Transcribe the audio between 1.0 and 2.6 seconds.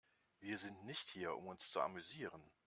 hier, um uns zu amüsieren.